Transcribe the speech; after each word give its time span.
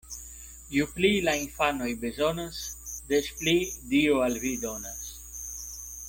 Ju 0.75 0.85
pli 0.93 1.09
la 1.25 1.33
infanoj 1.41 1.89
bezonas, 2.05 2.61
des 3.13 3.29
pli 3.41 3.53
Dio 3.95 4.17
al 4.29 4.39
vi 4.47 4.55
donas. 4.69 5.11